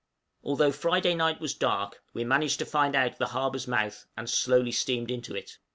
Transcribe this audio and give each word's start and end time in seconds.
Although 0.41 0.71
Friday 0.71 1.13
night 1.13 1.39
was 1.39 1.53
dark, 1.53 2.01
we 2.11 2.23
managed 2.23 2.57
to 2.57 2.65
find 2.65 2.95
out 2.95 3.19
the 3.19 3.27
harbor's 3.37 3.67
mouth, 3.67 4.07
and 4.17 4.27
slowly 4.27 4.71
steamed 4.71 5.11
into 5.11 5.35
it. 5.35 5.59